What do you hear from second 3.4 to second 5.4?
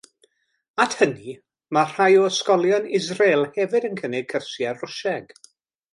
hefyd yn cynnig cyrsiau Rwsieg.